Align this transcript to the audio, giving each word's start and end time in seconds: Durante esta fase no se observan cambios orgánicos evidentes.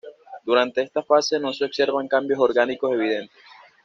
Durante 0.43 0.81
esta 0.81 1.03
fase 1.03 1.39
no 1.39 1.53
se 1.53 1.63
observan 1.63 2.07
cambios 2.07 2.39
orgánicos 2.39 2.91
evidentes. 2.93 3.37